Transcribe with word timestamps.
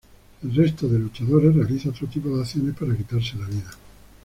El 0.41 0.55
resto 0.55 0.87
de 0.89 0.97
luchadores 0.97 1.53
realiza 1.55 1.89
otro 1.91 2.07
tipo 2.07 2.35
de 2.35 2.41
acciones 2.41 2.75
para 2.75 2.97
quitarse 2.97 3.37
la 3.37 3.45
vida. 3.45 3.71